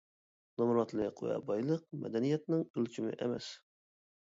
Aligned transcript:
نامراتلىق 0.61 1.21
ۋە 1.25 1.35
بايلىق 1.51 1.85
مەدەنىيەتنىڭ 2.05 2.65
ئۆلچىمى 2.73 3.17
ئەمەس. 3.21 3.55